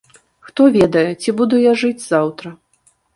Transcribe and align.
Хто 0.45 0.61
ведае, 0.77 1.03
ці 1.25 1.33
буду 1.41 1.59
я 1.65 1.73
жыць 1.83 2.03
заўтра. 2.07 2.47